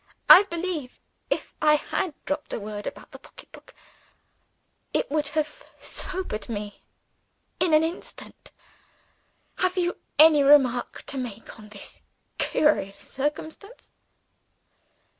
I 0.27 0.45
believe, 0.45 0.99
if 1.29 1.53
I 1.61 1.75
had 1.75 2.15
dropped 2.25 2.53
a 2.53 2.59
word 2.59 2.87
about 2.87 3.11
the 3.11 3.19
pocketbook, 3.19 3.71
it 4.95 5.11
would 5.11 5.27
have 5.37 5.63
sobered 5.79 6.49
me 6.49 6.81
in 7.59 7.71
an 7.75 7.83
instant. 7.83 8.49
Have 9.59 9.77
you 9.77 9.97
any 10.17 10.41
remark 10.41 11.03
to 11.03 11.19
make 11.19 11.59
on 11.59 11.69
this 11.69 12.01
curious 12.39 13.07
circumstance?" 13.11 13.91